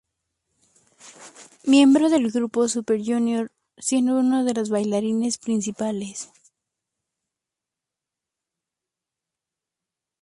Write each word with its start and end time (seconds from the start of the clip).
Miembro 1.63 2.09
del 2.09 2.31
grupo 2.31 2.67
Super 2.67 2.97
Junior, 3.05 3.51
siendo 3.77 4.17
uno 4.17 4.43
de 4.43 4.55
los 4.55 4.71
bailarines 4.71 5.37
principales. 5.37 6.31